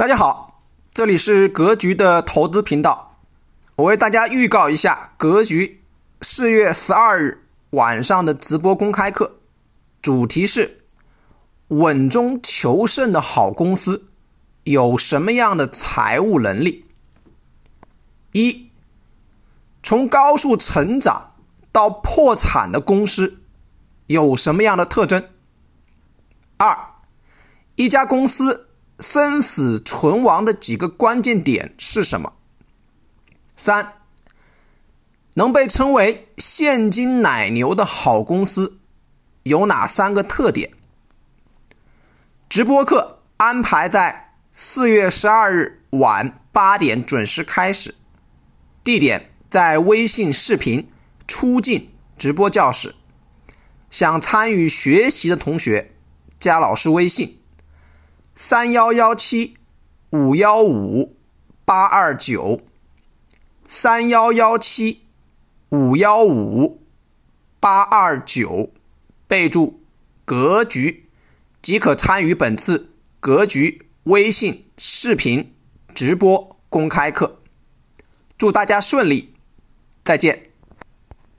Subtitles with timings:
[0.00, 0.62] 大家好，
[0.94, 3.18] 这里是格局的投资频道。
[3.76, 5.82] 我为大家预告一下格局
[6.22, 9.36] 四月十二日晚上的直播公开课，
[10.00, 10.86] 主题是
[11.68, 14.06] 稳中求胜的好公司
[14.64, 16.86] 有什么样的财务能力？
[18.32, 18.70] 一，
[19.82, 21.34] 从高速成长
[21.70, 23.42] 到破产的公司
[24.06, 25.22] 有什么样的特征？
[26.56, 26.74] 二，
[27.74, 28.68] 一家公司。
[29.00, 32.34] 生死存亡的几个关键点是什么？
[33.56, 33.94] 三，
[35.34, 38.78] 能被称为现金奶牛的好公司
[39.44, 40.70] 有哪三个特点？
[42.48, 47.94] 直播课安排在四月十二日晚八点准时开始，
[48.82, 50.90] 地点在微信视频
[51.26, 52.94] 出镜直播教室。
[53.90, 55.92] 想参与学习的同学，
[56.38, 57.39] 加老师微信。
[58.42, 59.58] 三幺幺七
[60.12, 61.14] 五幺五
[61.66, 62.58] 八二九，
[63.66, 65.02] 三幺幺七
[65.68, 66.80] 五幺五
[67.60, 68.72] 八二九，
[69.28, 69.82] 备注
[70.24, 71.10] “格局”
[71.60, 72.88] 即可参与本次
[73.20, 75.54] 格局微信视频
[75.94, 77.42] 直播公开课。
[78.38, 79.34] 祝大家顺利，
[80.02, 80.49] 再见。